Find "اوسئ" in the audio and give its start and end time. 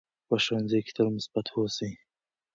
1.53-1.91